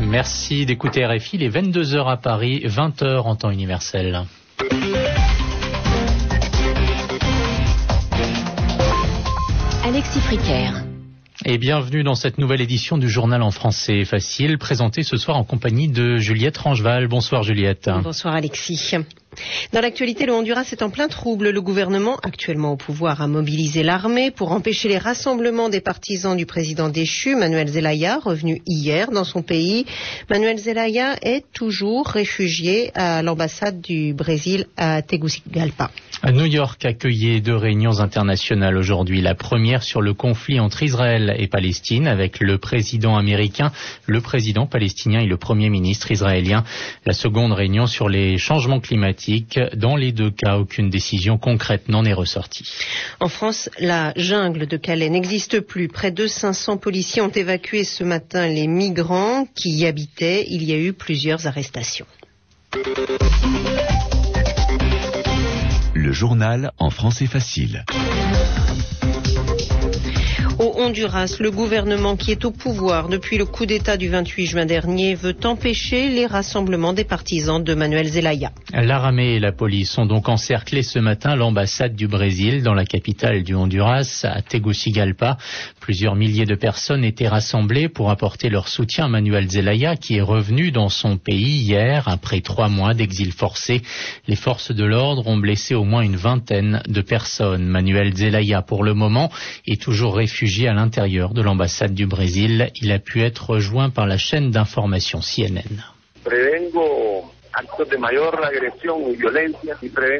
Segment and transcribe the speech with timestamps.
[0.00, 4.22] Merci d'écouter RFI, les 22h à Paris, 20h en temps universel.
[9.84, 10.70] Alexis Fricker.
[11.44, 15.44] Et bienvenue dans cette nouvelle édition du journal en français facile, présentée ce soir en
[15.44, 17.08] compagnie de Juliette Rangeval.
[17.08, 17.90] Bonsoir Juliette.
[18.02, 18.94] Bonsoir Alexis.
[19.72, 21.50] Dans l'actualité, le Honduras est en plein trouble.
[21.50, 26.46] Le gouvernement, actuellement au pouvoir, a mobilisé l'armée pour empêcher les rassemblements des partisans du
[26.46, 29.86] président déchu, Manuel Zelaya, revenu hier dans son pays.
[30.30, 35.90] Manuel Zelaya est toujours réfugié à l'ambassade du Brésil à Tegucigalpa.
[36.32, 39.20] New York accueillait deux réunions internationales aujourd'hui.
[39.20, 43.72] La première sur le conflit entre Israël et Palestine avec le président américain,
[44.06, 46.64] le président palestinien et le premier ministre israélien.
[47.04, 49.23] La seconde réunion sur les changements climatiques.
[49.74, 52.68] Dans les deux cas, aucune décision concrète n'en est ressortie.
[53.20, 55.88] En France, la jungle de Calais n'existe plus.
[55.88, 60.46] Près de 500 policiers ont évacué ce matin les migrants qui y habitaient.
[60.48, 62.06] Il y a eu plusieurs arrestations.
[65.94, 67.84] Le journal en français facile.
[70.76, 75.14] Honduras, le gouvernement qui est au pouvoir depuis le coup d'État du 28 juin dernier
[75.14, 78.50] veut empêcher les rassemblements des partisans de Manuel Zelaya.
[78.72, 83.42] L'armée et la police ont donc encerclé ce matin l'ambassade du Brésil dans la capitale
[83.42, 85.38] du Honduras, à Tegucigalpa.
[85.80, 90.22] Plusieurs milliers de personnes étaient rassemblées pour apporter leur soutien à Manuel Zelaya qui est
[90.22, 93.82] revenu dans son pays hier après trois mois d'exil forcé.
[94.26, 97.66] Les forces de l'ordre ont blessé au moins une vingtaine de personnes.
[97.66, 99.30] Manuel Zelaya, pour le moment,
[99.66, 102.70] est toujours réfugié à l'intérieur de l'ambassade du Brésil.
[102.80, 105.62] Il a pu être rejoint par la chaîne d'information CNN.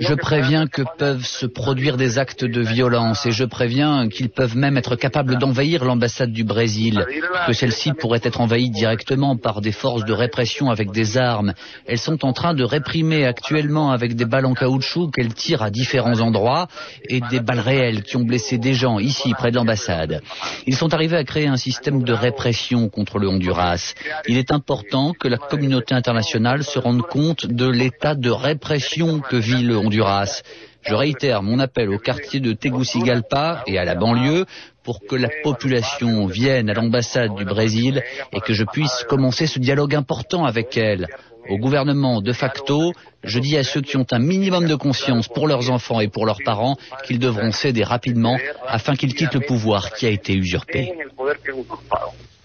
[0.00, 4.56] Je préviens que peuvent se produire des actes de violence et je préviens qu'ils peuvent
[4.56, 7.04] même être capables d'envahir l'ambassade du Brésil,
[7.46, 11.54] que celle-ci pourrait être envahie directement par des forces de répression avec des armes.
[11.86, 15.70] Elles sont en train de réprimer actuellement avec des balles en caoutchouc qu'elles tirent à
[15.70, 16.68] différents endroits
[17.08, 20.20] et des balles réelles qui ont blessé des gens ici près de l'ambassade.
[20.66, 23.94] Ils sont arrivés à créer un système de répression contre le Honduras.
[24.28, 29.36] Il est important que la communauté internationale se rende compte de l'état de répression que
[29.36, 30.42] vit le Honduras.
[30.82, 34.44] Je réitère mon appel au quartier de Tegucigalpa et à la banlieue
[34.82, 38.02] pour que la population vienne à l'ambassade du Brésil
[38.32, 41.06] et que je puisse commencer ce dialogue important avec elle.
[41.48, 42.92] Au gouvernement de facto,
[43.22, 46.26] je dis à ceux qui ont un minimum de conscience pour leurs enfants et pour
[46.26, 46.76] leurs parents
[47.06, 50.92] qu'ils devront céder rapidement afin qu'ils quittent le pouvoir qui a été usurpé.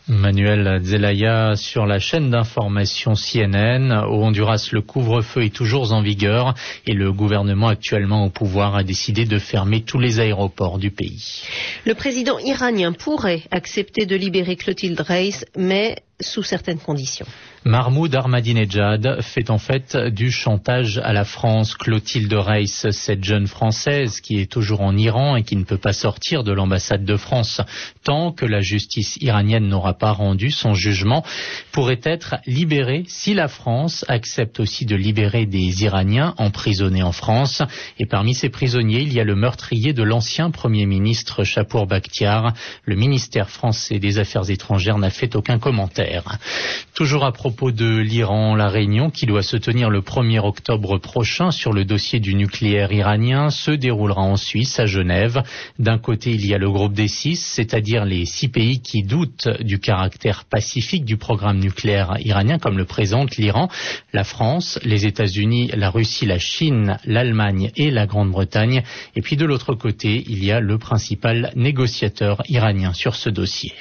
[0.09, 4.05] Manuel Zelaya sur la chaîne d'information CNN.
[4.07, 6.55] Au Honduras, le couvre-feu est toujours en vigueur
[6.87, 11.43] et le gouvernement actuellement au pouvoir a décidé de fermer tous les aéroports du pays.
[11.85, 17.27] Le président iranien pourrait accepter de libérer Clotilde Reis, mais sous certaines conditions.
[17.65, 21.75] Mahmoud Ahmadinejad fait en fait du chantage à la France.
[21.75, 25.91] Clotilde Reiss, cette jeune Française qui est toujours en Iran et qui ne peut pas
[25.91, 27.59] sortir de l'ambassade de France
[28.03, 31.25] tant que la justice iranienne n'aura pas rendu son jugement,
[31.73, 37.61] pourrait être libérée si la France accepte aussi de libérer des Iraniens emprisonnés en France.
[37.99, 42.53] Et parmi ces prisonniers, il y a le meurtrier de l'ancien Premier ministre Chapour Bakhtiar.
[42.85, 46.37] Le ministère français des Affaires étrangères n'a fait aucun commentaire.
[46.93, 51.49] Toujours à propos de l'Iran, la réunion qui doit se tenir le 1er octobre prochain
[51.49, 55.41] sur le dossier du nucléaire iranien se déroulera en Suisse, à Genève.
[55.79, 59.47] D'un côté, il y a le groupe des six, c'est-à-dire les six pays qui doutent
[59.61, 63.67] du caractère pacifique du programme nucléaire iranien, comme le présente l'Iran,
[64.13, 68.83] la France, les États-Unis, la Russie, la Chine, l'Allemagne et la Grande-Bretagne.
[69.15, 73.73] Et puis de l'autre côté, il y a le principal négociateur iranien sur ce dossier.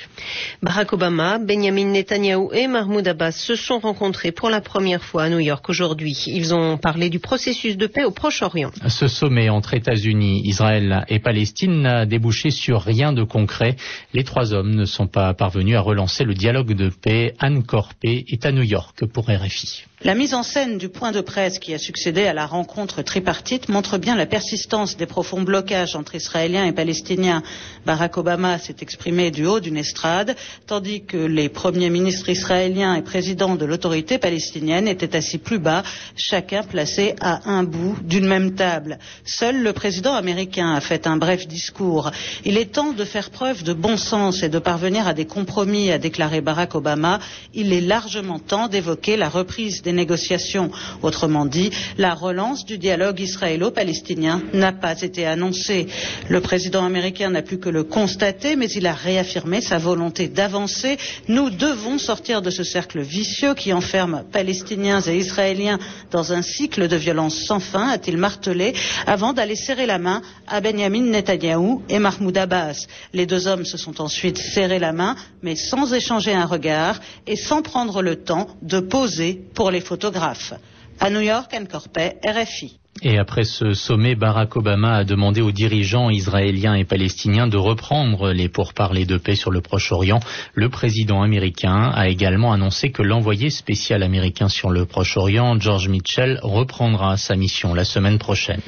[0.62, 5.38] Barack Obama, Benjamin Netanyahu et Mahmoud Abbas sont rencontrés pour la première fois à New
[5.38, 6.16] York aujourd'hui.
[6.26, 8.70] Ils ont parlé du processus de paix au Proche-Orient.
[8.88, 13.76] Ce sommet entre États-Unis, Israël et Palestine n'a débouché sur rien de concret.
[14.14, 17.34] Les trois hommes ne sont pas parvenus à relancer le dialogue de paix.
[17.38, 19.84] Anne Corpé est à New York pour RFI.
[20.04, 23.68] La mise en scène du point de presse qui a succédé à la rencontre tripartite
[23.68, 27.42] montre bien la persistance des profonds blocages entre Israéliens et Palestiniens.
[27.84, 30.36] Barack Obama s'est exprimé du haut d'une estrade,
[30.68, 35.82] tandis que les premiers ministres israéliens et présidents de l'autorité palestinienne étaient assis plus bas,
[36.16, 38.98] chacun placé à un bout d'une même table.
[39.24, 42.10] Seul le président américain a fait un bref discours.
[42.44, 45.90] Il est temps de faire preuve de bon sens et de parvenir à des compromis,
[45.90, 47.20] a déclaré Barack Obama.
[47.54, 50.70] Il est largement temps d'évoquer la reprise des négociations.
[51.02, 55.86] Autrement dit, la relance du dialogue israélo-palestinien n'a pas été annoncée.
[56.28, 60.96] Le président américain n'a plus que le constater, mais il a réaffirmé sa volonté d'avancer.
[61.28, 65.78] Nous devons sortir de ce cercle vicieux qui enferme Palestiniens et Israéliens
[66.10, 68.74] dans un cycle de violence sans fin, a-t-il martelé,
[69.06, 72.86] avant d'aller serrer la main à Benjamin Netanyahou et Mahmoud Abbas.
[73.12, 77.36] Les deux hommes se sont ensuite serrés la main, mais sans échanger un regard et
[77.36, 80.54] sans prendre le temps de poser pour les photographes.
[80.98, 82.80] À New York, Anne Corpet, RFI.
[83.02, 88.32] Et après ce sommet, Barack Obama a demandé aux dirigeants israéliens et palestiniens de reprendre
[88.32, 90.18] les pourparlers de paix sur le Proche-Orient.
[90.54, 96.40] Le président américain a également annoncé que l'envoyé spécial américain sur le Proche-Orient, George Mitchell,
[96.42, 98.62] reprendra sa mission la semaine prochaine.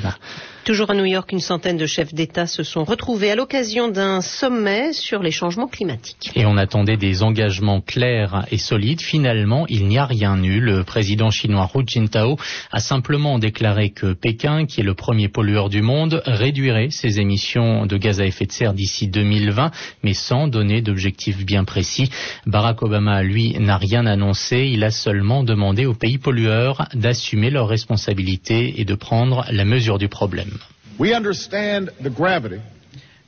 [0.65, 4.21] Toujours à New York, une centaine de chefs d'État se sont retrouvés à l'occasion d'un
[4.21, 6.31] sommet sur les changements climatiques.
[6.37, 9.01] Et on attendait des engagements clairs et solides.
[9.01, 10.61] Finalement, il n'y a rien eu.
[10.61, 12.37] Le président chinois Hu Jintao
[12.71, 17.87] a simplement déclaré que Pékin, qui est le premier pollueur du monde, réduirait ses émissions
[17.87, 19.71] de gaz à effet de serre d'ici 2020,
[20.03, 22.11] mais sans donner d'objectifs bien précis.
[22.47, 24.69] Barack Obama, lui, n'a rien annoncé.
[24.73, 29.99] Il a seulement demandé aux pays pollueurs d'assumer leurs responsabilités et de prendre la mesure
[29.99, 30.59] du problème.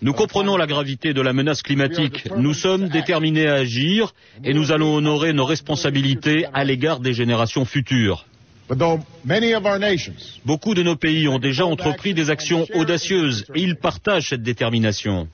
[0.03, 2.29] Nous comprenons la gravité de la menace climatique.
[2.37, 4.13] Nous sommes déterminés à agir
[4.45, 8.27] et nous allons honorer nos responsabilités à l'égard des générations futures.
[10.45, 13.45] Beaucoup de nos pays ont déjà entrepris des actions audacieuses.
[13.55, 15.29] et ils partagent cette détermination.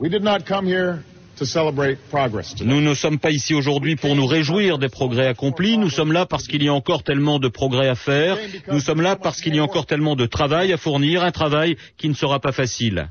[2.65, 6.27] Nous ne sommes pas ici aujourd'hui pour nous réjouir des progrès accomplis, nous sommes là
[6.27, 8.37] parce qu'il y a encore tellement de progrès à faire,
[8.73, 11.77] nous sommes là parce qu'il y a encore tellement de travail à fournir, un travail
[11.97, 13.09] qui ne sera pas facile.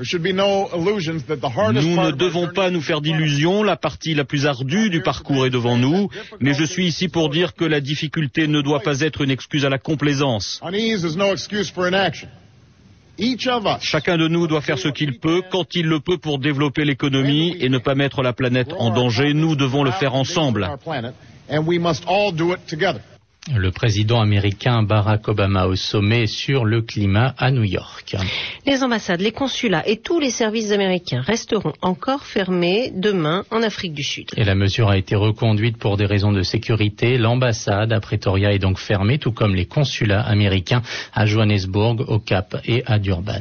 [0.00, 5.50] Nous ne devons pas nous faire d'illusions, la partie la plus ardue du parcours est
[5.50, 6.08] devant nous,
[6.40, 9.64] mais je suis ici pour dire que la difficulté ne doit pas être une excuse
[9.64, 10.60] à la complaisance.
[13.80, 17.56] Chacun de nous doit faire ce qu'il peut, quand il le peut pour développer l'économie
[17.60, 19.34] et ne pas mettre la planète en danger.
[19.34, 20.70] Nous devons le faire ensemble.
[23.48, 28.14] Le président américain Barack Obama au sommet sur le climat à New York.
[28.66, 33.94] Les ambassades, les consulats et tous les services américains resteront encore fermés demain en Afrique
[33.94, 34.26] du Sud.
[34.36, 37.16] Et la mesure a été reconduite pour des raisons de sécurité.
[37.16, 40.82] L'ambassade à Pretoria est donc fermée, tout comme les consulats américains
[41.14, 43.40] à Johannesburg, au Cap et à Durban.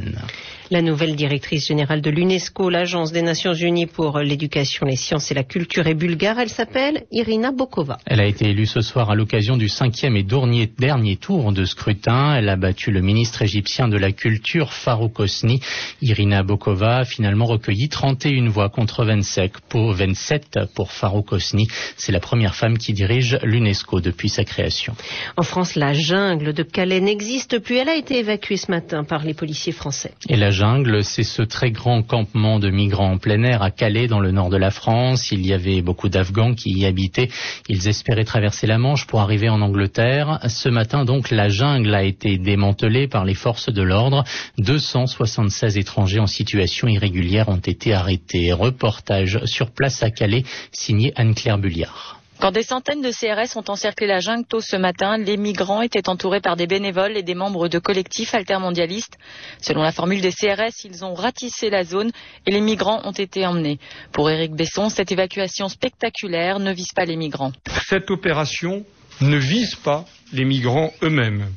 [0.72, 5.34] La nouvelle directrice générale de l'UNESCO, l'Agence des Nations Unies pour l'éducation, les sciences et
[5.34, 6.38] la culture, est bulgare.
[6.40, 7.98] Elle s'appelle Irina Bokova.
[8.06, 12.36] Elle a été élue ce soir à l'occasion du cinquième et dernier tour de scrutin.
[12.36, 15.60] Elle a battu le ministre égyptien de la Culture, Farouk Osni.
[16.04, 21.68] Irina Bokova a finalement recueilli 31 voix contre 27 pour, 27 pour Farouk Osni.
[21.98, 24.94] C'est la première femme qui dirige l'UNESCO depuis sa création.
[25.36, 27.78] En France, la jungle de Calais n'existe plus.
[27.78, 30.12] Elle a été évacuée ce matin par les policiers français.
[30.30, 34.08] Et la jungle, c'est ce très grand campement de migrants en plein air à Calais,
[34.08, 35.32] dans le nord de la France.
[35.32, 37.30] Il y avait beaucoup d'Afghans qui y habitaient.
[37.70, 40.40] Ils espéraient traverser la Manche pour arriver en Angleterre.
[40.50, 44.26] Ce matin, donc, la jungle a été démantelée par les forces de l'ordre.
[44.58, 48.52] 276 étrangers en situation irrégulière ont été arrêtés.
[48.52, 52.19] Reportage sur place à Calais, signé Anne-Claire Bulliard.
[52.40, 56.08] Quand des centaines de CRS ont encerclé la jungle tôt ce matin, les migrants étaient
[56.08, 59.18] entourés par des bénévoles et des membres de collectifs altermondialistes.
[59.62, 62.12] Selon la formule des CRS, ils ont ratissé la zone
[62.46, 63.78] et les migrants ont été emmenés.
[64.14, 67.52] Pour Éric Besson, cette évacuation spectaculaire ne vise pas les migrants.
[67.88, 68.86] Cette opération
[69.20, 71.52] ne vise pas les migrants eux-mêmes.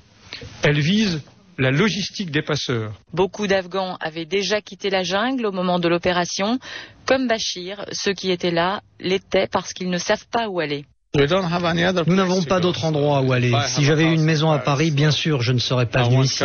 [0.64, 1.22] Elle vise
[1.62, 2.92] la logistique des passeurs.
[3.12, 6.58] Beaucoup d'Afghans avaient déjà quitté la jungle au moment de l'opération.
[7.06, 10.84] Comme Bachir, ceux qui étaient là l'étaient parce qu'ils ne savent pas où aller.
[11.14, 13.52] Nous n'avons pas d'autre endroit où aller.
[13.66, 16.42] Si j'avais eu une maison à Paris, bien sûr, je ne serais pas venu ici.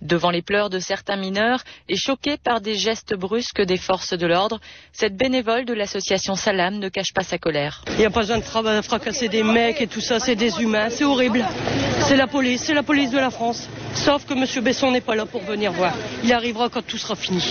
[0.00, 4.26] Devant les pleurs de certains mineurs et choqués par des gestes brusques des forces de
[4.26, 4.60] l'ordre,
[4.92, 7.84] cette bénévole de l'association Salam ne cache pas sa colère.
[7.90, 10.88] Il n'y a pas besoin de fracasser des mecs et tout ça, c'est des humains,
[10.88, 11.44] c'est horrible.
[12.00, 13.68] C'est la police, c'est la police de la France.
[13.92, 14.64] Sauf que M.
[14.64, 15.92] Besson n'est pas là pour venir voir.
[16.24, 17.42] Il arrivera quand tout sera fini.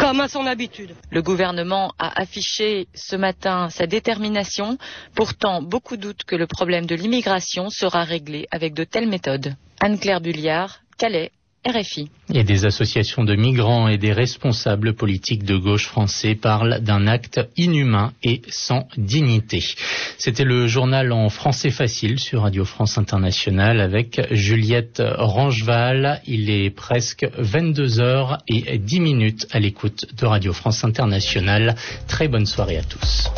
[0.00, 0.94] Comme à son habitude.
[1.10, 4.78] Le gouvernement a affiché ce matin sa détermination.
[5.14, 9.54] Pourtant, beaucoup doutent que le problème de l'immigration sera réglé avec de telles méthodes.
[9.78, 11.32] Anne-Claire Bulliard, Calais,
[11.66, 12.08] RFI.
[12.32, 17.40] Et des associations de migrants et des responsables politiques de gauche français parlent d'un acte
[17.58, 19.62] inhumain et sans dignité.
[20.16, 26.22] C'était le journal en français facile sur Radio France Internationale avec Juliette Rangeval.
[26.26, 31.74] Il est presque 22 heures et 10 minutes à l'écoute de Radio France Internationale.
[32.08, 33.28] Très bonne soirée à tous.